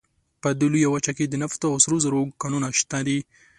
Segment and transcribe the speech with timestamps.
[0.41, 3.19] په دې لویه وچه کې د نفتو او سرو زرو کانونه شته دي.